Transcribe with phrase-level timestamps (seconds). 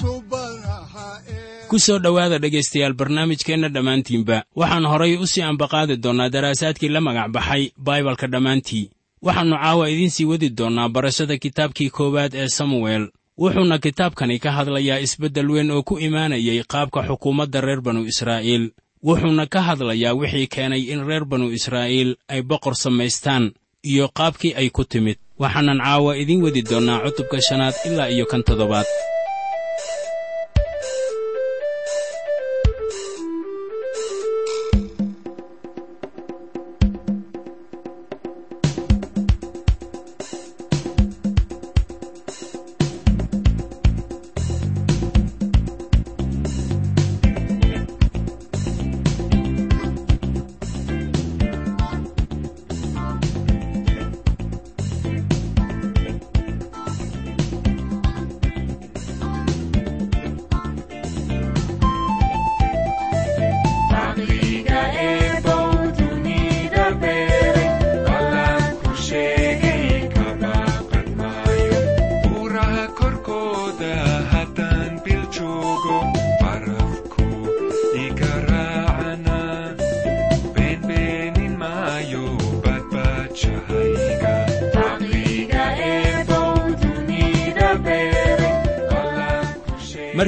[0.00, 1.04] subanaha
[1.70, 4.44] ku soo dhowaada dhegaystayaal barnaamijkeenna dhammaantiinba.
[4.56, 8.90] Waxaan horay u sii ambaqaadi doonnaa daraasaadkii la magac baxay baibalka dhammaantii.
[9.22, 13.04] Waxaannu caawa idiin sii wadi doonnaa barashada kitaabkii koowaad ee samuel
[13.38, 18.64] wuxuuna kitaabkani ka hadlayaa isbeddel weyn oo ku imaanayay qaabka xukuumadda reer banu israa'iil
[19.02, 24.70] wuxuuna ka hadlayaa wixii keenay in reer banu israa'iil ay boqor samaystaan iyo qaabkii ay
[24.70, 25.18] ku timid.
[25.38, 28.86] Waxaanan caawa idiin wadi doonnaa cutubka shanaad ilaa iyo kan toddobaad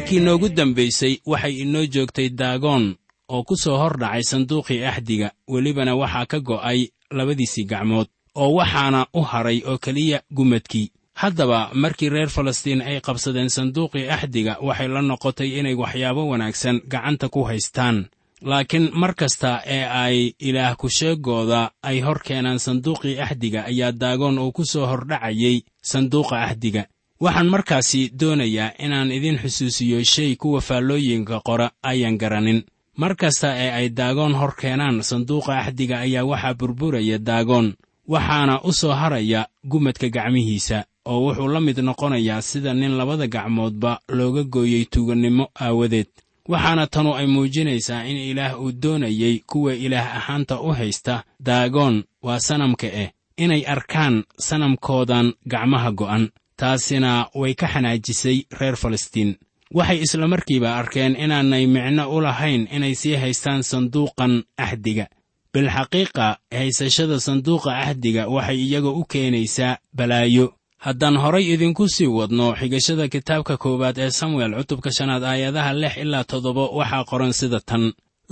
[0.09, 2.97] markii noogu dambaysay waxay inoo joogtay daagoon
[3.29, 9.07] oo ku soo hor dhacay sanduuqii axdiga welibana waxaa ka go'ay labadiisii gacmood oo waxaana
[9.15, 10.91] u hadray oo keliya gumadkii.
[11.15, 17.29] Haddaba markii reer falastiin ay qabsadeen sanduuqii axdiga waxay la noqotay inay waxyaabo wanaagsan gacanta
[17.29, 18.07] ku haystaan.
[18.43, 24.53] Laakiin mar kasta ee ay ilaah ku-sheegooda ay hor keenaan sanduuqii axdiga ayaa daagoon uu
[24.53, 26.87] ku soo hordhacayay sanduuqa axdiga
[27.21, 32.63] waxaan markaasi doonayaa inaan idin xusuusiyo shay kuwa faallooyinka qora ayaan garanin.
[32.97, 37.75] Mar kasta ee ay daagoon hor keenaan sanduuqa axdiga ayaa waxaa burburaya daagoon
[38.09, 44.01] waxaana u soo haraya gumadka gacmihiisa oo wuxuu la mid noqonayaa sida nin labada gacmoodba
[44.09, 46.07] looga gooyey tuugannimo aawadeed.
[46.49, 52.41] Waxaana tanu ay muujinaysaa in ilaah uu doonayey kuwa ilaah ahaanta u haysta daagoon waa
[52.41, 56.29] sanamka eh inay arkaan sanamkoodan gacmaha go'an
[56.61, 59.31] taasina way ka xanaajisay reer falastiin.
[59.79, 64.33] Waxay isla markiiba arkeen inaanay micno u lahayn inay sii haystaan sanduuqan
[64.65, 65.07] axdiga
[65.53, 66.27] bilxaqiiqa
[66.59, 70.47] haysashada sanduuqa axdiga waxay iyaga u keenaysaa balaayo.
[70.85, 76.25] Haddaan horay idinku sii wadno xigashada kitaabka koowaad ee samuel cutubka shanaad aayadaha lix ilaa
[76.31, 77.85] toddoba waxaa qoran sida tan.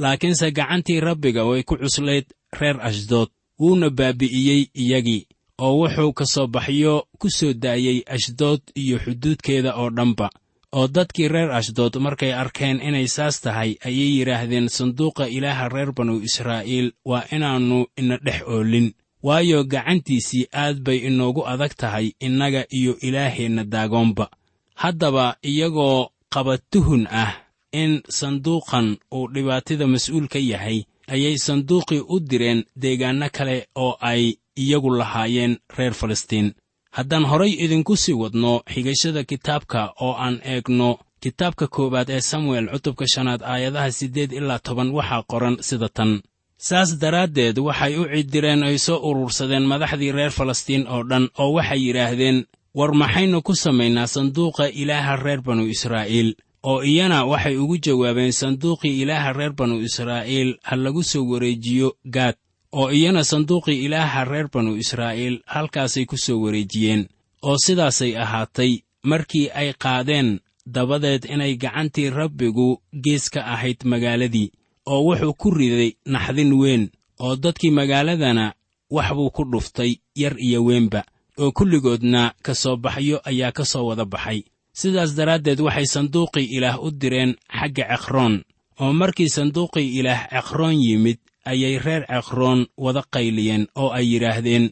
[0.02, 2.26] Laakiinse gacantii rabbiga way ku cuslayd
[2.60, 3.28] reer ashdood
[3.60, 5.26] wuuna baabi'iyey iyagii
[5.64, 10.28] oo wuxuu ka soo baxyo ku soo daayey ashdood iyo xuduudkeeda oo dhanba
[10.76, 16.14] oo dadkii reer ashdood markay arkeen inay saas tahay ayay yidhaahdeen sanduuqa ilaaha reer banu
[16.28, 18.88] israa'iil waa inaannu ina dhex oolin
[19.26, 24.26] waayo gacantiisii aad bay inoogu adag tahay innaga iyo ilaaheenna daagoonba.
[24.74, 27.32] Haddaba iyagoo qaba tuhun ah
[27.72, 30.78] in sanduuqan uu dhibaatida mas'uul ka yahay
[31.08, 34.22] ayay sanduuqii u direen deegaanno kale oo ay
[34.56, 36.52] iyagu lahaayeen reer falastiin.
[36.96, 43.04] Haddaan horay idinku sii wadno xigashada kitaabka oo aan eegno kitaabka koowaad ee samuel cutubka
[43.14, 46.12] shanaad aayadaha siddeed ilaa toban waxaa qoran sida tan.
[46.58, 51.80] Saas daraaddeed waxay u cidireen ay soo urursadeen madaxdii reer falastiin oo dhan oo waxay
[51.86, 52.38] yidhaahdeen
[52.78, 56.30] war maxaynu ku samaynaa sanduuqa ilaaha reer banu israa'iil?
[56.70, 62.36] oo iyana waxay ugu jawaabeen sanduuqii ilaaha reer banu israa'iil ha lagu soo wareejiyo gaad
[62.78, 67.02] oo iyana sanduuqii ilaaha reer banu israa'iil halkaasay ku soo wareejiyeen
[67.48, 68.72] oo sidaasay ahaatay
[69.10, 70.28] markii ay qaadeen
[70.74, 72.68] dabadeed inay gacantii rabbigu
[73.04, 74.48] gees ka ahayd magaaladii
[74.92, 76.84] oo wuxuu ku riday naxdin weyn
[77.24, 78.44] oo dadkii magaaladana
[78.90, 79.92] wax buu ku dhuftay
[80.22, 81.00] yar iyo weynba
[81.40, 84.40] oo kulligoodna ka soo baxyo ayaa ka soo wada baxay.
[84.80, 88.34] Sidaas daraaddeed waxay sanduuqii ilaah u direen xagga cekroon
[88.80, 91.18] oo markii sanduuqii ilaah cekroon yimid
[91.50, 94.64] ayay reer cekroon wada qayliyeen oo ay yidhaahdeen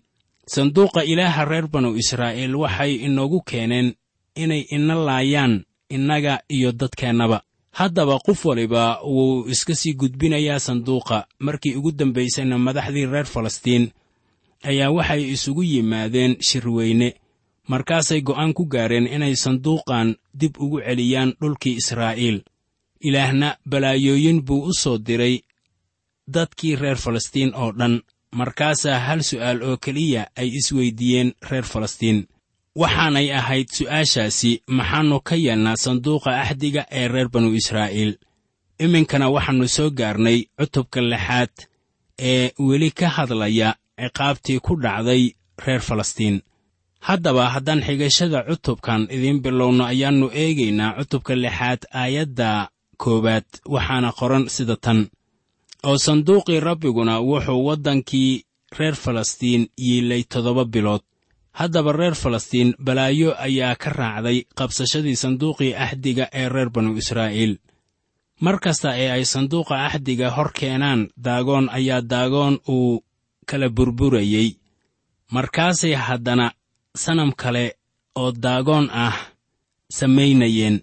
[0.55, 3.89] sanduuqa ilaaha reer banu israa'iil waxay inoogu keeneen
[4.43, 5.55] inay ina laayaan
[5.95, 7.39] innaga iyo dadkeennaba.
[7.79, 11.27] Haddaba qof waliba wuu iska sii gudbinayaa sanduuqa.
[11.39, 13.85] Markii ugu dambaysayna madaxdii reer falastiin
[14.63, 17.09] ayaa waxay isugu yimaadeen shirweyne.
[17.69, 20.09] Markaasay go'aan ku gaareen inay sanduuqan
[20.41, 22.39] dib ugu celiyaan dhulkii israa'iil.
[23.01, 25.41] Ilaahna balaayooyin buu u soo diray
[26.35, 28.01] dadkii reer falastiin oo dhan
[28.35, 32.27] markaasaa hal su'aal oo keliya ay isweyddiiyeen reer falastiin.
[32.79, 38.13] Waxaanay ahayd su'aashaasi maxaannu ka yeelnaa sanduuqa axdiga ee reer banu israa'iil.
[38.85, 41.55] Iminkana waxaannu soo gaarnay cutubka lixaad
[42.19, 43.69] ee weli ka hadlaya
[44.01, 45.23] ciqaabtii ku dhacday
[45.67, 46.37] reer falastiin.
[47.07, 52.51] Haddaba haddaan xigashada cutubkan idiin bilowno ayaannu eegaynaa cutubka lixaad aayadda
[53.03, 55.01] koowaad waxaana qoran sida tan
[55.89, 58.43] oo sanduuqii rabbiguna wuxuu waddankii
[58.79, 61.03] reer falastiin yiilay toddoba bilood.
[61.59, 67.55] Haddaba reer falastiin balaayo ayaa ka raacday qabsashadii sanduuqii axdiga ee reer banu israa'iil.
[68.41, 73.05] Mar kasta ee ay sanduuqa axdiga hor keenaan daagoon ayaa daagoon uu
[73.49, 74.49] kala burburayey
[75.35, 76.47] markaasay haddana
[76.97, 77.65] sanam kale
[78.21, 79.17] oo daagoon ah
[79.99, 80.77] samaynayeen.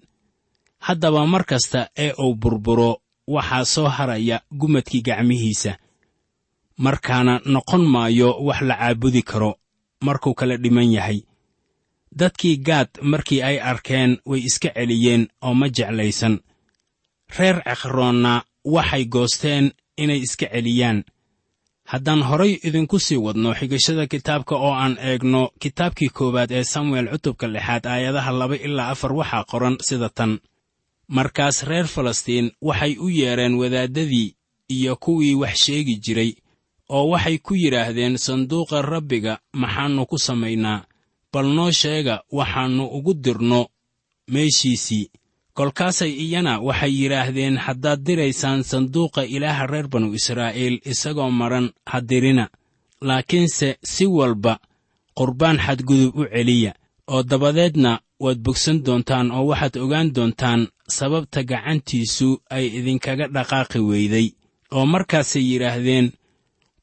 [0.79, 3.00] Haddaba mar kasta ee uu burburo
[3.35, 5.73] waxaa soo haraya gumadkii gacmihiisa.
[6.85, 9.51] Markaana noqon maayo wax la caabudi karo
[10.05, 11.19] markuu kala dhiman yahay.
[12.19, 16.35] Dadkii gaad markii ay arkeen way iska celiyeen oo ma jeclaysan.
[17.37, 18.33] Reer cekroonna
[18.75, 19.65] waxay goosteen
[19.97, 21.03] inay iska celiyaan.
[21.91, 27.47] Haddaan horay idinku sii wadno xigashada kitaabka oo aan eegno kitaabkii koowaad ee samuel cutubka
[27.47, 30.31] lixaad aayadaha laba ilaa afar waxaa qoran sida tan
[31.15, 34.35] markaas reer falastiin waxay u yeedheen wadaaddadii
[34.75, 36.31] iyo kuwii wax sheegi jiray
[36.95, 40.85] oo waxay ku yidhaahdeen sanduuqa rabbiga maxaannu ku samaynaa
[41.33, 43.61] bal noo sheega waxaannu ugu dirno
[44.33, 45.11] meeshiisii.
[45.57, 52.45] Kolkaasay iyana waxay yidhaahdeen haddaad diraysaan sanduuqa ilaaha reer banu israa'iil isagoo madhan ha dirina
[53.07, 54.53] laakiinse si walba
[55.17, 56.71] qurbaan xadgudub u celiya
[57.13, 57.91] oo dabadeedna
[58.23, 60.61] waad bogsan doontaan oo waxaad ogaan doontaan
[60.97, 64.27] sababta gacantiisu ay idinkaga dhaqaaqi weyday.
[64.75, 66.07] Oo markaasay yidhaahdeen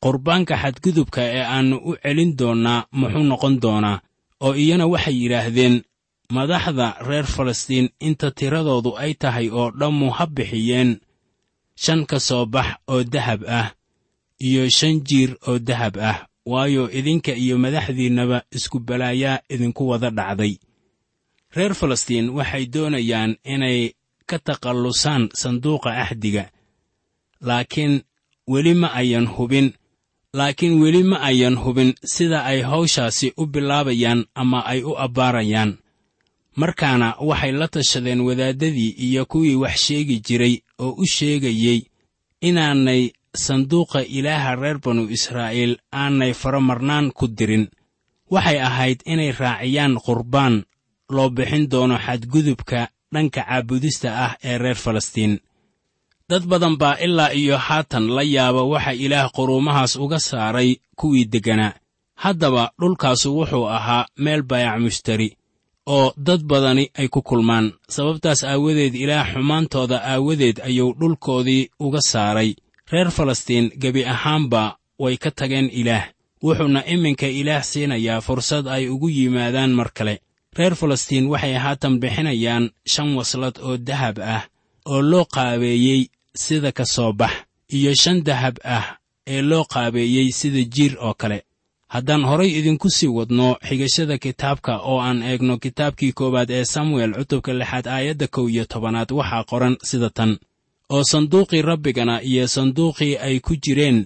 [0.03, 3.99] qurbaanka xadgudubka ee aannu u celin doonnaa muxuu noqon doonaa?
[4.45, 5.75] Oo iyana waxay yidhaahdeen
[6.37, 10.91] madaxda reer falastiin inta tiradoodu ay tahay oo dhammu ha bixiyeen
[11.83, 13.69] shan ka soo bax oo dahab ah
[14.47, 16.19] iyo shan jiir oo dahab ah
[16.53, 20.53] waayo idinka iyo madaxdiinnaba isku balaayaa idinku wada dhacday
[21.57, 23.93] reer falastiin waxay doonayaan inay
[24.29, 26.45] ka takhallusaan sanduuqa axdiga
[27.49, 27.95] laakiin
[28.53, 29.69] weli ma ayan hubin.
[30.33, 35.79] Laakiin weli ma ayan hubin sida ay hawshaasi u bilaabayaan ama ay u abbaarayaan.
[36.57, 41.81] Markaana waxay la tashadeen wadaaddadii iyo kuwii wax sheegi jiray oo u sheegayey
[42.41, 43.03] inaanay
[43.45, 47.69] sanduuqa ilaaha reer banu israa'iil aanay faramarnaan ku dirin.
[48.31, 50.65] Waxay ahayd inay raaciyaan qurbaan
[51.15, 55.35] loo bixin doono xadgudubka dhanka caabudista ah ee reer falastiin.
[56.31, 61.73] Dad badan baa ilaa iyo haatan la yaaba waxa ilaah quruumahaas uga saaray kuwii degganaa
[62.23, 65.29] haddaba dhulkaasu wuxuu ahaa meel bayac mushtari
[65.87, 67.73] oo dad badani ay ku kulmaan.
[67.89, 72.55] Sababtaas aawadeed ilaah xumaantooda aawadeed ayuu dhulkoodii uga saaray.
[72.93, 76.05] Reer falastiin gebi ahaanba way ka tageen ilaah.
[76.45, 80.15] Wuxuuna iminka ilaah siinayaa fursad ay ugu yimaadaan mar kale
[80.59, 84.43] reer falastiin waxay haatan bixinayaan shan waslad oo dahab ah
[84.93, 86.01] oo loo qaabeeyey
[86.45, 87.33] sida ka soo bax
[87.77, 88.87] iyo shan dahab ah
[89.27, 91.39] ee loo qaabeeyey sida jiir oo kale.
[91.95, 97.53] Haddaan horay idinku sii wadno xigashada kitaabka oo aan eegno kitaabkii koowaad ee samuel cutubka
[97.61, 100.33] lixaad aayadda kow iyo tobanaad waxaa qoran sida tan.
[100.95, 103.99] Oo sanduuqii rabbigana iyo sanduuqii ay ku jireen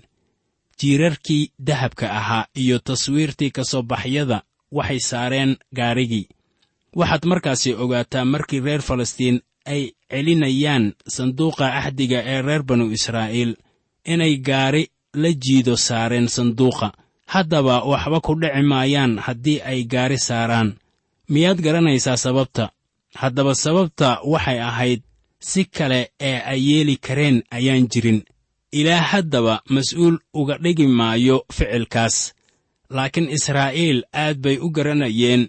[0.79, 4.39] jiirarkii dahabka ahaa iyo taswiirtii ka soo baxyada
[4.77, 6.27] waxay saareen gaarigii
[7.01, 9.41] waxaad markaasi ogaataa markii reer falastiin
[9.73, 10.85] ay celinayaan
[11.15, 13.53] sanduuqa axdiga ee reer banu israa'iil
[14.13, 14.83] inay gaari
[15.23, 16.89] la jiido saareen sanduuqa.
[17.35, 20.69] Haddaba waxba ku dhici maayaan haddii ay gaari saaraan.
[21.33, 22.65] Miyaad garanaysaa sababta?
[23.21, 25.01] Haddaba sababta waxay ahayd
[25.49, 28.21] si kale ee ay yeeli kareen ayaan jirin.
[28.73, 32.17] Ilaah haddaba mas'uul uga dhigi maayo ficilkaas.
[32.97, 35.43] Laakiin israa'iil aad bay u garanayeen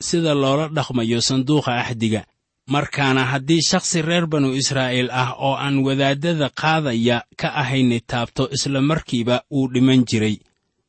[0.00, 2.24] sida loola dhaqmayo sanduuqa axdiga.
[2.68, 8.80] Markaana haddii shakhsi reer banu israa'iil ah oo aan wadaaddada qaadaya ka ahayni taabto isla
[8.80, 10.36] markiiba wuu dhiman jiray.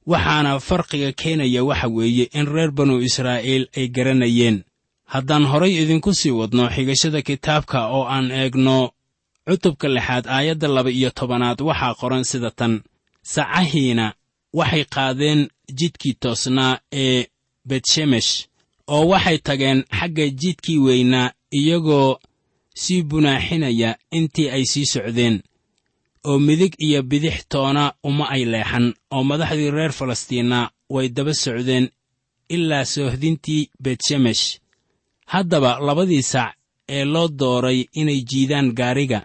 [0.05, 4.63] Waxaana farqiga keenaya waxa weeye in reer banu israa'iil ay garanayeen.
[5.05, 8.91] Haddaan horay idinku sii wadno xigashada kitaabka oo aan eegno
[9.47, 12.73] cutubka lixaad aayadda laba iyo tobanaad waxaa qoran sida tan.
[13.23, 14.13] Sacahiina
[14.53, 15.47] waxay qaadeen
[15.79, 17.27] jidkii toosnaa ee
[17.69, 18.48] betshemesh
[18.95, 21.27] oo waxay tageen xagga jidkii weynaa
[21.59, 22.11] iyagoo
[22.81, 25.35] sii bunaaxinaya intii ay sii socdeen
[26.29, 30.59] oo midig iyo bidix toona uma ay leexan oo madaxdii reer falastiinna
[30.93, 31.85] way daba socdeen
[32.55, 34.43] ilaa soohdintii betshemesh
[35.33, 36.51] haddaba labadii sac
[36.95, 39.19] ee loo dooray inay jiidaan gaariga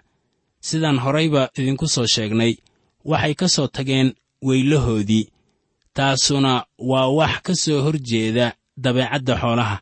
[0.67, 2.53] sidaan horayba idinku soo sheegnay
[3.11, 4.09] waxay ka soo tageen
[4.47, 5.25] weylahoodii
[5.93, 6.53] taasuna
[6.89, 9.77] waa wax ka soo hor jeeda dabeecadda xoolaha.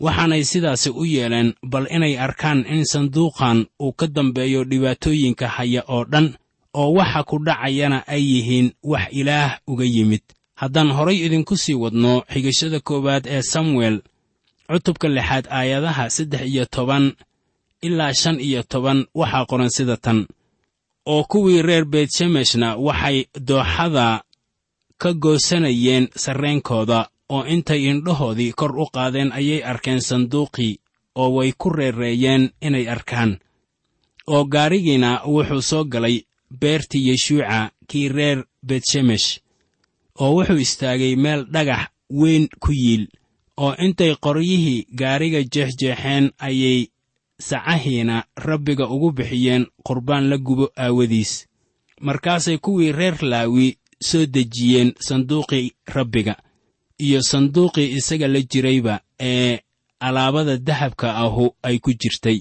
[0.00, 6.04] Waxaanay sidaasi u yeeleen bal inay arkaan in sanduuqan uu ka dambeeyo dhibaatooyinka haya oo
[6.04, 6.34] dhan
[6.74, 10.22] oo waxa ku dhacayana ay yihiin wax ilaah uga yimid.
[10.60, 13.96] Haddaan horay idinku sii wadno xigashada koowaad ee samuel
[14.68, 17.12] cutubka lixaad aayadaha saddex iyo toban
[17.82, 20.26] ilaa shan iyo toban waxaa qoran sida tan.
[21.06, 24.22] Oo kuwii reer beetshemeshna waxay dooxada
[24.98, 30.78] ka goosanayeen sarreenkooda oo intay indhahoodii kor u qaadeen ayay arkeen sanduuqii
[31.14, 33.38] oo way ku reereeyeen inay arkaan
[34.26, 36.16] oo gaarigiina wuxuu soo galay
[36.60, 39.28] beertii yeshuuca kii reer betshemesh
[40.20, 43.04] oo wuxuu istaagay meel dhagax weyn ku yiil
[43.56, 46.86] oo intay qoryihii gaariga jeexjeexeen ayay
[47.48, 51.46] sacahiina rabbiga ugu bixiyeen qurbaan la gubo aawadiis.
[52.00, 56.34] Markaasay kuwii reer laawi soo dejiyeen sanduuqii rabbiga
[56.98, 59.58] iyo sanduuqii isaga la jirayba ee
[60.00, 62.38] alaabada dahabka ahu ay ku jirtay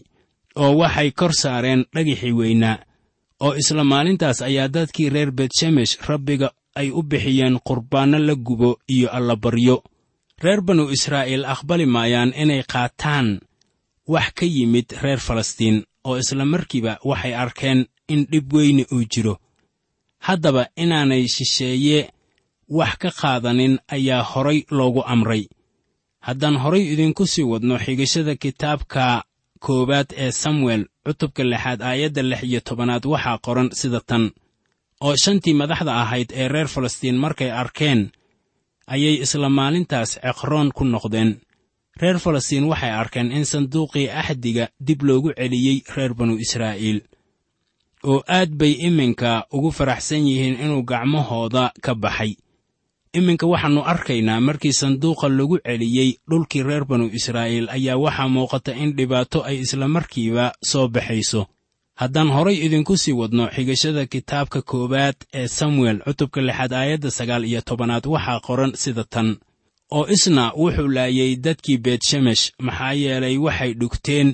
[0.56, 2.78] oo waxay kor saareen dhagixii weynaa
[3.40, 9.10] oo isla maalintaas ayaa dadkii reer betshemesh rabbiga ay u bixiyeen qurbaanno la gubo iyo
[9.18, 9.84] allabaryo
[10.44, 13.40] reer banu israa'iil aqbali maayaan inay qaataan
[14.08, 19.38] wax ka yimid reer falastiin oo isla markiiba waxay arkeen in dhib weyne uu jiro.
[20.20, 22.12] Haddaba inaanay shisheeye
[22.70, 25.44] wax ka qaadanin ayaa horay loogu amray.
[26.20, 29.24] Haddaan horay idinku sii wadno xigashada kitaabka
[29.60, 34.32] koowaad ee samuel cutubka lixaad aayadda lix iyo tobanaad waxaa qoran sida tan.
[35.04, 38.02] Oo shantii madaxda ahayd ee reer falastiin markay arkeen
[38.94, 41.32] ayay isla maalintaas ceqroon ku noqdeen.
[42.02, 47.00] Reer falastiin waxay arkeen in sanduuqii axdiga dib loogu celiyey reer banu israa'iil
[48.12, 52.32] oo aad bay iminka ugu faraxsan yihiin inuu gacmahooda ka baxay
[53.14, 58.90] iminka waxaannu arkaynaa markii sanduuqa lagu celiyey dhulkii reer banu israa'iil ayaa waxaa muuqata in
[58.98, 61.42] dhibaato ay isla markiiba soo baxayso.
[61.96, 67.62] Haddaan horay idinku sii wadno xigashada kitaabka koowaad ee samuel cutubka lixaad aayadda sagaal iyo
[67.62, 69.38] tobanaad waxaa qoran sida tan.
[69.92, 74.30] Oo isna wuxuu laayay dadkii beetshemesh maxaa yeelay waxay dhugteen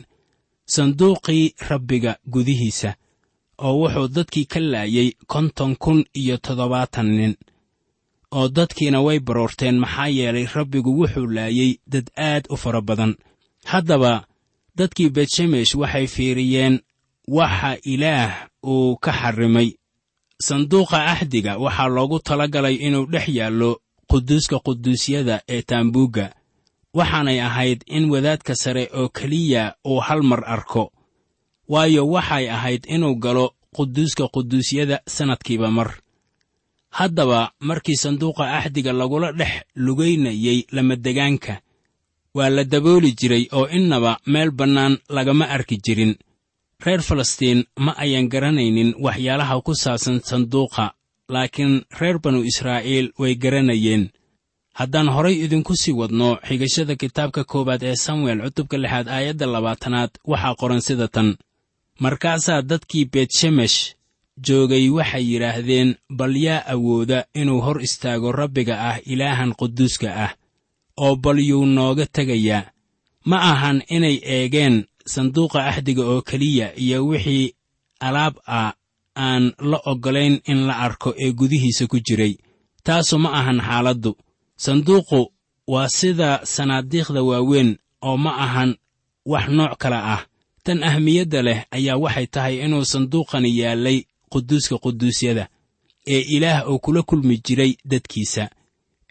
[0.73, 2.91] sanduuqii rabbiga gudihiisa
[3.57, 7.33] oo wuxuu dadkii ka laayay konton kun iyo toddobaatan nin
[8.31, 13.15] oo dadkiina way baroorteen maxaa yeelay rabbigu wuxuu laayey dad aad u fara badan.
[13.65, 14.25] Haddaba
[14.75, 16.79] dadkii betshemesh waxay fiiriyeen
[17.27, 19.69] waxa ilaah uu ka xarrimay
[20.47, 23.71] sanduuqa axdiga waxaa loogu tala galay inuu dhex yaallo
[24.09, 26.33] quduuska quduusyada ee taambuugga
[26.93, 30.91] waxaanay ahayd in wadaadka sare oo keliya uu hal mar arko.
[31.69, 33.45] Waayo waxay ahayd inuu galo
[33.75, 35.89] quduuska quduusyada sannadkiiba mar
[36.97, 41.61] haddaba markii sanduuqa axdiga lagula dhex lugaynayey lamadegaanka
[42.35, 46.15] waa la dabooli jiray oo innaba meel bannaan lagama arki jirin.
[46.85, 50.93] Reer falastiin ma ayan garanaynin waxyaalaha ku saabsan sanduuqa
[51.33, 54.09] laakiin reer banu israa'iil way garanayeen.
[54.79, 60.55] Haddaan horay idinku sii wadno xigashada kitaabka koowaad ee samuel cutubka lixaad aayadda labaatanaad waxaa
[60.59, 61.29] qoran sida tan.
[61.99, 63.77] Markaasaa dadkii beetshemesh
[64.45, 70.31] joogay waxay yidhaahdeen bal yaa awooda inuu hor istaago rabbiga ah ilaahan quduuska ah
[71.03, 72.71] oo bal yuu nooga tegayaa?
[73.29, 74.75] Ma ahan inay eegeen
[75.13, 77.53] sanduuqa axdiga oo keliya iyo wixii
[77.99, 78.73] alaab ah
[79.15, 82.33] aan la oggolayn in la arko ee gudihiisa ku jiray.
[82.85, 84.11] Taasu ma ahan xaaladdu.
[84.63, 85.21] Sanduuqu
[85.67, 87.69] waa sida sanaadiiqda waaweyn
[88.07, 88.71] oo ma ahan
[89.31, 90.21] wax nooc kale ah.
[90.63, 93.99] Tan ahmiyadda leh ayaa waxay tahay inuu sanduuqani yaallay
[94.31, 95.47] quduuska quduusyada
[96.07, 98.49] ee ilaah oo kula kulmi jiray dadkiisa.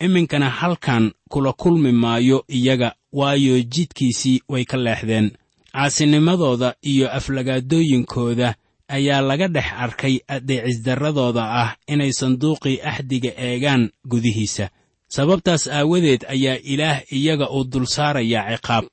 [0.01, 5.31] Iminkana halkan kula kulmi maayo iyaga waayo jidkiisii way ka leexdeen.
[5.73, 8.55] Caasinimadooda iyo aflagaadooyinkooda
[8.89, 14.71] ayaa laga dhex arkay addeecisdarradooda ah inay sanduuqii axdiga eegaan gudihiisa.
[15.09, 18.85] Sababtaas aawadeed ayaa ilaah iyaga uu dul saarayaa ciqaab.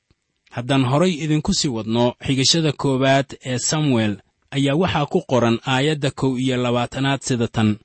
[0.51, 4.17] Haddaan horay idinku sii wadno xigashada koowaad ee samuel
[4.52, 7.78] ayaa waxaa ku qoran aayadda kow iyo labaatanaad sida tan.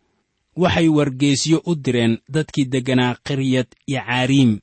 [0.56, 4.58] Waxay wargeesyo u direen dadkii degganaa qiryad yacaariim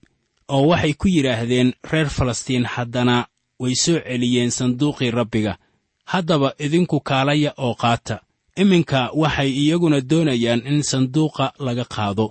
[0.47, 3.27] oo waxay ku yidhaahdeen reer falastiin haddana
[3.59, 5.57] way soo celiyeen sanduuqii rabbiga.
[6.05, 8.21] Haddaba idinku kaalaya oo qaata.
[8.55, 12.27] Iminka waxay iyaguna doonayaan in sanduuqa laga qaado.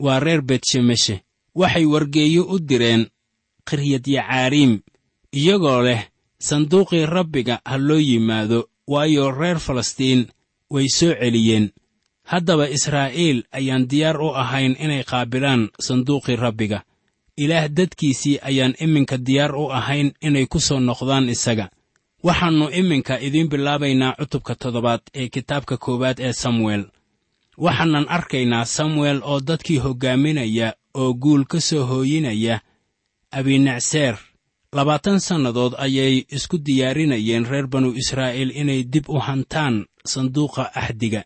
[0.00, 1.22] Waa reer betshemeshe
[1.54, 3.06] waxay wargeeyo u direen
[3.68, 4.80] qiryad yacaariim
[5.32, 6.02] iyagoo leh
[6.38, 10.26] sanduuqii rabbiga ha loo yimaado waayo reer falastiin
[10.70, 11.70] way soo celiyeen.
[12.24, 16.82] Haddaba israa'iil ayaan diyaar u ahayn inay qaabilaan sanduuqii rabbiga.
[17.36, 21.70] Ilaah dadkiisii ayaan iminka diyaar u ahayn inay ku soo noqdaan isaga.
[22.24, 26.84] Waxaannu iminka idiin bilaabaynaa cutubka toddobaad ee kitaabka koowaad ee samuel
[27.58, 32.60] waxaanan arkaynaa samuel oo dadkii hoggaaminaya oo guul ka soo hooyinaya
[33.30, 34.16] abinacseer
[34.72, 41.22] labaatan sannadood ayay isku diyaarinayeen reer banu israa'iil inay dib u hantaan sanduuqa axdiga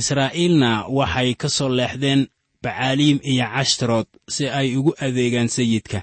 [0.00, 2.20] israa'iilna waxay ka soo leexdeen
[2.62, 6.00] bacaaliim iyo cashtarood si ay ugu adeegaan sayidka.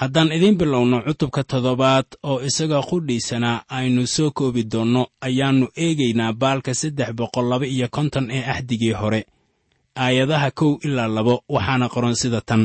[0.00, 6.74] Haddaan idiin bilowno cutubka toddobaad oo isaga qudhiisana aynu soo koobi doonno ayaannu eegaynaa baalka
[6.80, 9.20] saddex boqol laba iyo konton ee axdigii hore.
[9.96, 12.62] Aayadaha kow ilaa labo waxaana qoran sida tan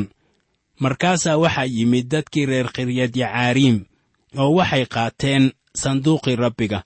[0.82, 3.78] markaasaa waxaa yimid dadkii reer khiryad yacaariim
[4.42, 5.44] oo waxay qaateen
[5.82, 6.78] sanduuqii rabbiga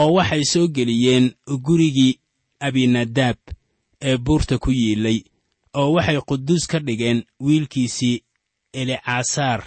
[0.00, 1.26] oo waxay soo geliyeen
[1.66, 2.18] gurigii
[2.66, 3.38] abinadaab
[4.08, 5.18] ee buurta ku yiilay
[5.80, 8.22] oo waxay quduus ka dhigeen wiilkiisii
[8.80, 9.62] elicasaar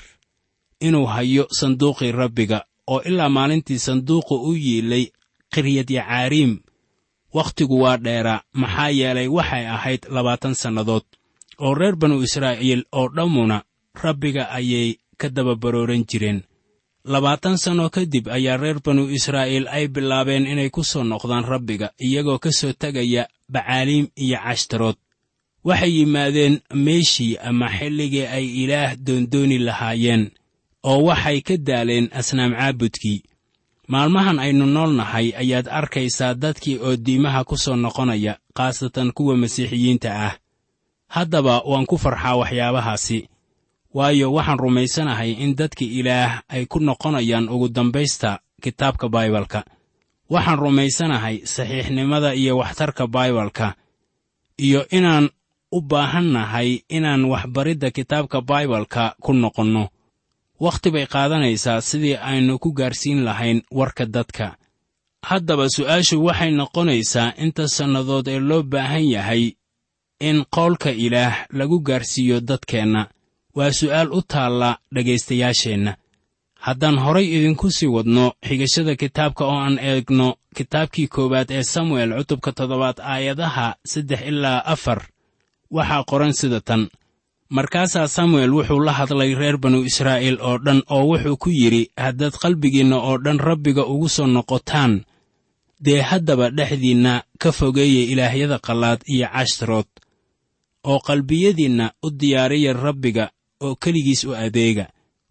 [0.79, 5.05] inuu hayo sanduuqii rabbiga oo ilaa maalintii sanduuqa u yiilay
[5.53, 6.53] khiryad yacaariim
[7.33, 11.03] wakhtigu waa dheeraa maxaa yeelay waxay ahayd labaatan sannadood
[11.59, 13.63] oo reer banu israa'iil oo dhammuna
[14.03, 16.41] rabbiga ayay ka daba barooran jireen.
[17.05, 22.39] Labaatan sannoo kadib ayaa reer banu israa'iil ay bilaabeen inay ku soo noqdaan rabbiga iyagoo
[22.39, 24.95] ka soo tegaya bacaaliim iyo cashtarood.
[25.63, 30.31] Waxay yimaadeen meeshii ama xilligii ay ilaah doondooni lahaayeen
[30.83, 33.23] oo waxay ka daaleen asnaam caabudkii.
[33.91, 40.09] Maalmahan aynu nool nahay ayaad arkaysaa dadkii oo diimaha ku soo noqonaya khaasatan kuwa masiixiyiinta
[40.27, 40.33] ah
[41.15, 43.19] haddaba waan ku farxaa waxyaabahaasi.
[43.97, 49.61] Waayo waxaan rumaysanahay in dadka ilaah ay ku noqonayaan ugu dambaysta kitaabka baibalka.
[50.33, 53.67] Waxaan rumaysanahay saxiixnimada iyo waxtarka baibalka
[54.65, 55.29] iyo inaan
[55.71, 59.85] u baahannahay inaan waxbaridda kitaabka baibalka ku noqonno.
[60.63, 64.55] Wakhti bay qaadanaysaa sidii aynu ku gaarsiin lahayn warka dadka.
[65.27, 69.43] Haddaba su'aashu waxay noqonaysaa inta sannadood ee loo baahan yahay
[70.29, 73.01] in qowlka ilaah lagu gaarsiiyo dadkeenna.
[73.57, 75.93] Waa su'aal u taalla dhegaystayaasheenna
[76.65, 82.51] haddaan horay idinku sii wadno xigashada kitaabka oo aan eegno kitaabkii koowaad ee samuel cutubka
[82.57, 84.99] toddobaad aayadaha saddex ilaa afar
[85.75, 86.83] waxaa qoran sida tan.
[87.49, 92.33] Markaasaa samuel wuxuu la hadlay reer banu israa'iil oo dhan oo wuxuu ku yidhi haddaad
[92.41, 94.93] qalbigiinna oo dhan rabbiga ugu soo noqotaan
[95.85, 99.89] dee haddaba dhexdiinna ka fogeeya ilaahyada qallaad iyo cashtarood
[100.83, 103.25] oo qalbiyadiinna u diyaariya rabbiga
[103.65, 104.85] oo keligiis u adeega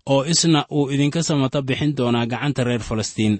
[0.06, 3.38] oo isna uu idinka samata bixin doonaa gacanta reer falastiin.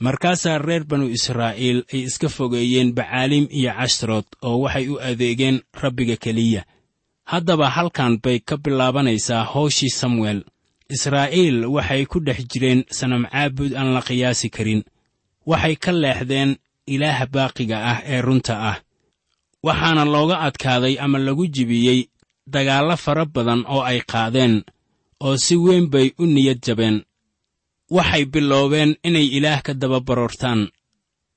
[0.00, 6.16] Markaasaa reer banu israa'iil ay iska fogeeyeen bacaaliim iyo cashtarood oo waxay u adeegeen rabbiga
[6.16, 6.62] keliya.
[7.24, 10.40] Haddaba halkan bay ka bilaabanaysaa hawshii samuel.
[10.94, 14.82] Israa'iil waxay ku dhex jireen sanam caabud aan la qiyaasi karin.
[15.46, 18.76] Waxay ka leexdeen ilaaha baaqiga ah ee runta ah
[19.66, 22.00] waxaana looga adkaaday ama lagu jibiyey
[22.52, 24.54] dagaallo fara badan oo ay qaadeen
[25.26, 26.96] oo si weyn bay u niyad jabeen.
[27.90, 30.60] Waxay biloobeen inay ilaah ka daba baroortaan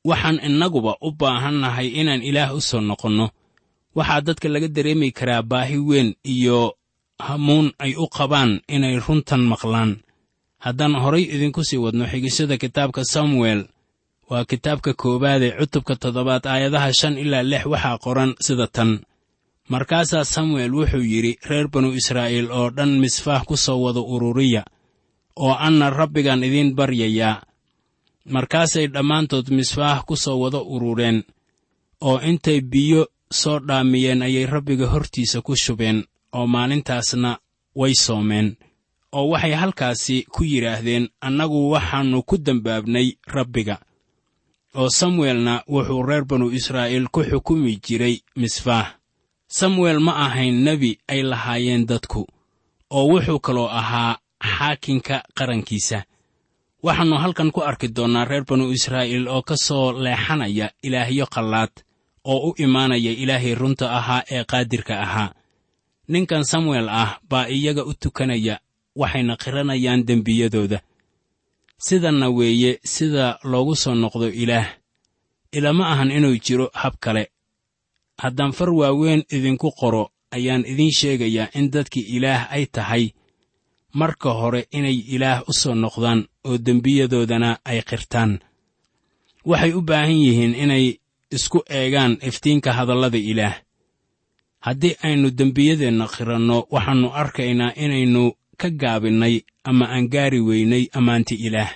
[0.10, 3.28] waxaan innaguba u baahannahay inaan ilaah u soo noqonno.
[3.98, 6.60] Waxaa dadka laga dareemi karaa baahi weyn iyo
[7.26, 9.92] hamuun ay u qabaan inay runtan maqlaan.
[10.64, 13.62] Haddaan horay idinku sii wadno xigashada kitaabka samuel
[14.32, 18.92] waa kitaabka koowaad ee cutubka toddobaad aayadaha shan ilaa lix waxaa qoran sida tan.
[19.74, 24.64] Markaasaa samuel wuxuu yidhi reer banu israa'iil oo dhan misfaah ku soo wada ururiya
[25.46, 27.36] oo anna rabbigaan idiin baryayaa
[28.36, 31.18] markaasay dhammaantood misfaah ku soo wada urureen
[32.10, 33.02] oo intay biyo
[33.42, 36.00] soo dhaamiyeen ayay rabbiga hortiisa ku shubeen
[36.38, 37.32] oo maalintaasna
[37.80, 38.48] way soomeen
[39.18, 43.76] oo waxay halkaasi ku yidhaahdeen annagu waxaannu ku dembaabnay rabbiga
[44.80, 48.88] oo samuelna wuxuu reer banu israa'iil ku xukumi jiray misfaah
[49.48, 52.22] samuel ma ahayn nebi ay lahaayeen dadku
[52.90, 56.00] oo wuxuu kaloo ahaa xaakinka qarankiisa.
[56.84, 61.74] Waxaannu halkan ku arki doonnaa reer banu israa'iil oo ka soo leexanaya ilaahyo qallaad
[62.26, 65.30] oo u imaanaya ilaahay runta ahaa ee qaadirka ahaa.
[66.08, 68.60] Ninkan samuel ah baa iyaga u tukanaya
[68.96, 70.80] waxayna qiranayaan dembiyadooda
[71.86, 74.68] sidanna weeye sida loogu soo noqdo ilaah.
[75.58, 77.24] Ilama ahan inuu jiro hab kale.
[78.22, 80.04] Haddaan far waaweyn idinku qoro
[80.36, 83.06] ayaan idiin sheegayaa in dadkii ilaah ay tahay.
[84.00, 88.32] Marka hore inay ilaah u soo noqdaan oo dembiyadoodana ay qirtaan.
[89.50, 90.86] Waxay u baahan yihiin inay
[91.36, 93.56] isku eegaan iftiinka hadallada ilaah.
[94.66, 98.24] Haddii aynu dembiyadeenna qiranno waxaannu arkaynaa inaynu
[98.62, 99.36] ka gaabinnay
[99.70, 101.72] ama aan gaari weynay ammaanti ilaah.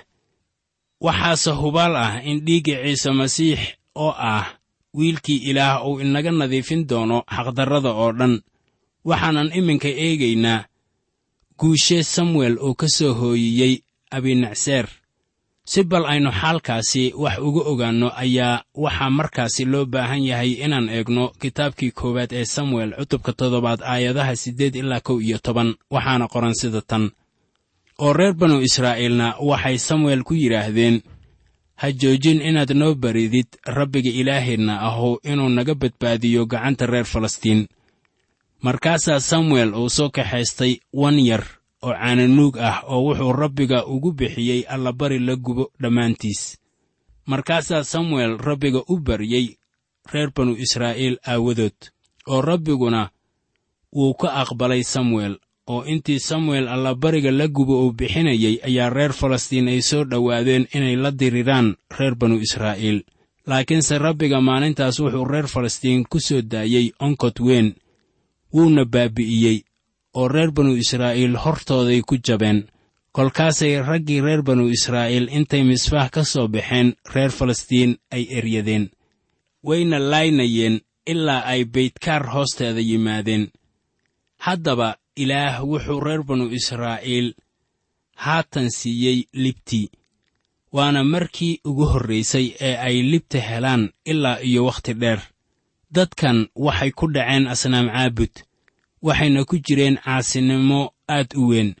[1.04, 3.60] Waxaase hubaal ah in dhiigga ciise masiix
[4.04, 4.46] oo ah
[4.96, 8.34] wiilkii ilaah uu inaga nadiifin doono xaqdarrada oo dhan
[9.08, 10.60] waxaanan iminka eegaynaa
[11.60, 13.74] guushe samuel uu ka soo hooyiyey
[14.16, 14.86] abinacseer
[15.70, 21.24] si bal aynu xaalkaasi wax uga ogaanno ayaa waxaa markaasi loo baahan yahay inaan eegno
[21.40, 26.80] kitaabkii koowaad ee samuel cutubka toddobaad aayadaha siddeed ilaa kow iyo toban waxaana qoran sida
[26.90, 27.04] tan.
[27.98, 30.96] Oo reer banu israa'iilna waxay samuel ku yidhaahdeen
[31.80, 37.60] ha joojin inaad noo baridid rabbiga ilaaheenna ahu inuu naga badbaadiyo gacanta reer falastiin.
[38.62, 41.44] Markaasaa samuel uu soo kaxaystay wan yar
[41.86, 46.42] oo caananuug ah oo wuxuu rabbiga ugu bixiyey allabari la gubo dhammaantiis.
[47.30, 49.46] Markaasaa samuel rabbiga u baryey
[50.12, 51.78] reer banu israa'iil aawadood
[52.32, 53.02] oo rabbiguna
[53.96, 55.34] wuu ka aqbalay samuel
[55.72, 60.96] oo intii samuel allabariga la gubo uu bixinayey ayaa reer falastiin ay soo dhowaadeen inay
[60.96, 61.68] la diriraan
[61.98, 62.98] reer banu israa'iil.
[63.46, 67.68] Laakiinse rabbiga maalintaas wuxuu reer falastiin ku soo daayey onkod weyn
[68.54, 69.58] wuuna baabi'iyey
[70.18, 72.58] oo reer banu israa'iil hortooday ku jabeen.
[73.16, 78.84] Kolkaasay raggii reer banu israa'iil intay misfaah ka soo baxeen reer falastiin ay eryadeen.
[79.66, 80.76] Wayna laaynayeen
[81.12, 83.44] ilaa ay beydkaar hoosteeda yimaadeen.
[84.44, 84.88] Haddaba
[85.22, 87.28] ilaah wuxuu reer banu israa'iil
[88.24, 89.90] haatan siiyey libtii
[90.76, 95.20] waana markii ugu horraysay ee ay libta helaan ilaa iyo wakhti dheer.
[95.94, 98.34] Dadkan waxay ku dhaceen asnaam caabud
[99.02, 101.74] waxayna ku jireen caasinimo aad u weyn.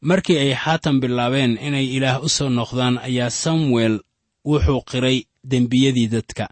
[0.00, 4.00] Markii ay haatan bilaabeen inay ilaah u soo noqdaan ayaa samuel
[4.44, 6.48] wuxuu qiray dembiyadii dadka.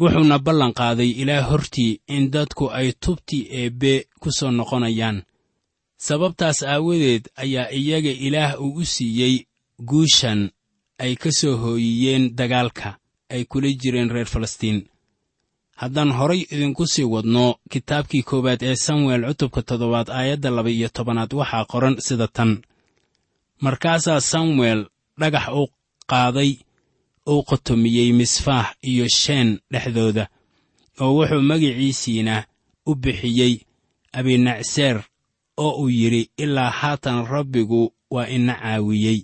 [0.00, 5.22] Wuxuuna ballan qaaday ilaah hortii in dadku ay tubtii eebbe ku soo noqonayaan.
[5.96, 9.46] Sababtaas aawadeed ayaa iyaga ilaah uu u siiyey
[9.88, 10.50] guushan
[10.98, 12.98] ay ka soo hooyiyeen dagaalka
[13.30, 14.86] ay kula jireen reer falastiin
[15.82, 21.32] haddaan horay idinku sii wadno kitaabkii koowaad ee samuel cutubka toddobaad aayadda laba iyo tobanaad
[21.40, 22.50] waxaa qoran sida tan.
[23.64, 24.80] Markaasaa samuel
[25.20, 25.62] dhagax u
[26.10, 26.50] qaaday
[27.32, 30.24] uu qotomiyey misfaah iyo sheen dhexdooda
[31.02, 32.34] oo wuxuu magiciisiina
[32.86, 33.54] u bixiyey
[34.18, 34.96] abinacseer
[35.64, 39.18] oo uu yidhi ilaa haatan rabbigu waa ina caawiyey.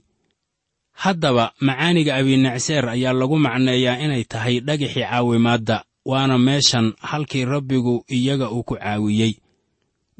[1.02, 5.76] Haddaba macaaniga abinacseer ayaa lagu macneeyaa inay tahay dhagaxii caawimaadda
[6.10, 9.32] waana meeshan halkii rabbigu iyaga uu ku caawiyey.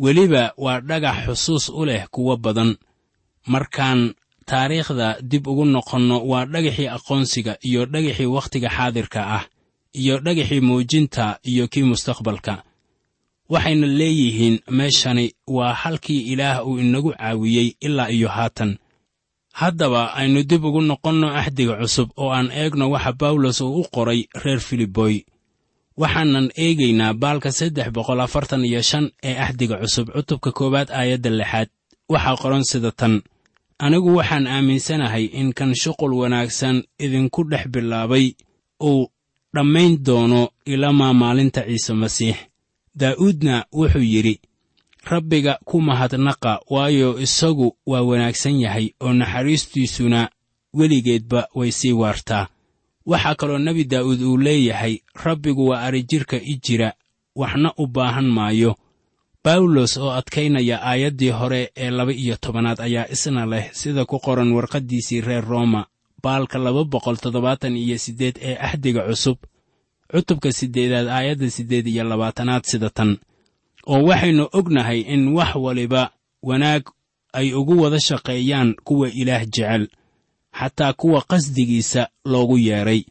[0.02, 2.76] Weliba waa dhagax xusuus u leh kuwo badan.
[3.52, 4.00] Markaan
[4.48, 9.44] taariikhda dib ugu noqonno waa dhagaxii aqoonsiga iyo dhagaxii wakhtiga xaadirka ah
[10.00, 12.54] iyo dhagaxii muujinta iyo kii mustaqbalka.
[13.52, 18.76] Waxayna leeyihiin meeshani waa halkii ilaah uu inagu caawiyey ilaa iyo haatan.
[19.52, 24.20] Haddaba aynu dib ugu noqonno axdiga cusub oo aan eegno waxa bawlos uu u qoray
[24.42, 25.14] reer filiboy
[26.02, 31.68] waxaanan eegaynaa baalka saddex boqol afartan iyo shan ee axdiga cusub cutubka koowaad aayadda lixaad.
[32.12, 33.14] Waxaa qoran sida tan.
[33.84, 38.26] Anigu waxaan aaminsanahay in kan shuqul wanaagsan idinku dhex bilaabay
[38.88, 39.06] uu
[39.54, 42.36] dhammayn doono ilamaa maalinta ciise masiix.
[43.00, 44.34] Daa'uudna wuxuu yidhi
[45.10, 50.20] rabbiga ku mahadnaqa waayo isagu waa wanaagsan yahay oo naxariistiisuna
[50.78, 52.44] weligeedba way sii waartaa
[53.10, 54.94] waxaa kaloo nebi daa'uud uu leeyahay
[55.24, 56.90] rabbigu waa arijirka i jira
[57.40, 58.72] waxna u baahan maayo.
[59.44, 64.50] Bawlos oo adkaynaya aayaddii hore ee laba iyo tobanaad ayaa isna leh sida ku qoran
[64.56, 65.86] warqaddiisii reer rooma
[66.22, 69.38] baalka laba boqol toddobaatan iyo siddeed ee axdiga cusub
[70.12, 73.10] cutubka siddeedaad aayadda siddeed iyo labaatanaad sida tan
[73.92, 76.02] oo waxaynu ognahay in wax waliba
[76.42, 76.82] wanaag
[77.32, 79.88] ay ugu wada shaqeeyaan kuwa ilaah jecel
[80.52, 83.02] xataa kuwa qasdigiisa loogu yeedhay.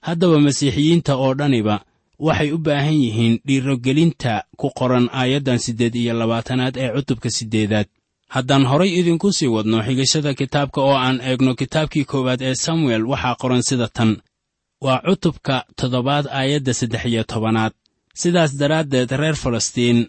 [0.00, 1.84] Haddaba masiixiyiinta oo dhaniba
[2.18, 7.86] waxay u baahan yihiin dhiirogelinta ku qoran aayaddan siddeed iyo labaatanaad ee cutubka siddeedaad.
[8.28, 13.34] Haddaan horay idinku sii wadno xigashada kitaabka oo aan eegno kitaabkii koowaad ee samuel waxaa
[13.40, 14.16] qoran sida tan.
[14.84, 17.72] Waa cutubka toddobaad aayadda saddex iyo tobanaad.
[18.14, 20.06] Sidaas daraaddeed reer falastiin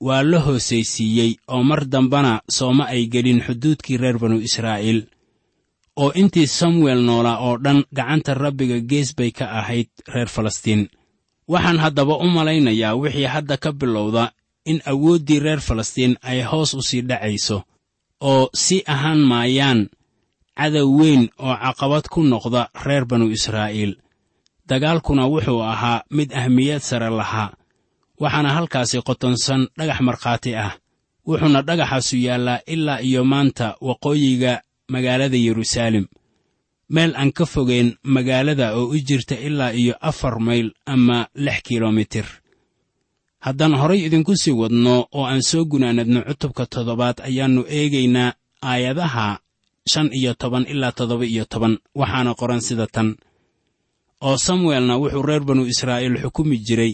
[0.00, 5.06] waa la hoosaysiiyey oo mar dambana sooma ay gelin xuduudkii reer banu israa'iil
[5.96, 10.88] oo intii samuel noolaa oo dhan gacanta rabbiga gees bay ka ahayd reer falastiin.
[11.48, 14.32] Waxaan haddaba u malaynayaa wixii hadda ka bilowda
[14.64, 17.62] in awooddii reer falastiin ay hoos u sii dhacayso
[18.20, 19.88] oo si ahaan maayaan
[20.58, 23.92] cadow weyn oo caqabad ku noqda reer banu israa'iil.
[24.68, 27.50] Dagaalkuna wuxuu ahaa mid ahmiyad sare lahaa
[28.20, 30.72] waxaana halkaasi qotonsan dhagax markhaati ah
[31.26, 36.06] wuxuuna dhagaxaasu yaallaa ilaa iyo maanta waqooyiga magaalada yeruusaalem
[36.94, 42.24] meel aan ka fogayn magaalada oo u jirta ilaa iyo afar mayl ama lix kilomitir.
[43.40, 49.40] Haddaan horay idinku sii wadno oo aan soo gunaanadno cutubka toddobaad ayaannu eegaynaa aayadaha
[49.92, 51.78] shan iyo toban ilaa toddoba iyo toban.
[51.94, 53.16] Waxaana qoran sida tan.
[54.20, 56.92] Oo samuelna wuxuu reer banu israa'iil xukumi jiray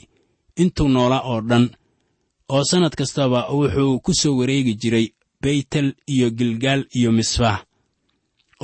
[0.57, 1.64] intuu noola oo dhan.
[2.48, 5.07] Oo sannad kastaba wuxuu ku soo wareegi jiray
[5.42, 7.67] beytel iyo gilgaal iyo misbaah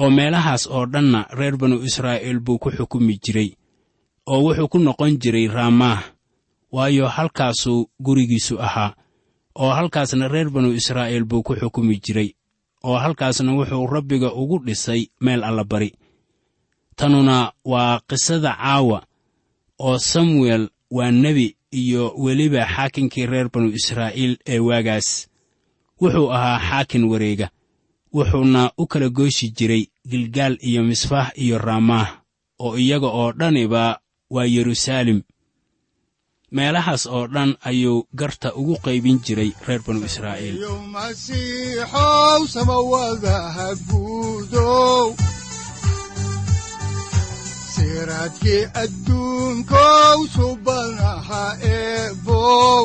[0.01, 3.51] oo meelahaas oo dhanna reer banu israa'iil buu ku xukumi jiray
[4.27, 6.03] oo wuxuu ku noqon jiray raamaah.
[6.75, 8.95] Waayo halkaasuu gurigiisu ahaa
[9.63, 12.31] oo halkaasna reer banu israa'iil buu ku xukumi jiray
[12.87, 15.91] oo halkaasna wuxuu rabbiga ugu dhisay meel allabari
[16.97, 18.99] tanuna waa qisada caawa
[19.87, 25.09] oo samuel waa nebi iyo weliba xaakinkii reer banu israa'iil ee waagaas.
[26.01, 27.49] Wuxuu ahaa xaakin wareega
[28.14, 32.09] wuxuuna u kala gooshi jiray gilgaal iyo misfaah iyo raamaah
[32.64, 33.85] oo iyaga oo dhaniba
[34.35, 35.20] waa yeruusaalem
[36.57, 40.57] meelahaas oo dhan ayuu garta ugu qaybin jiray reer banu israa'iil.
[47.74, 52.85] Siraadkii adduunkow subanaha eebow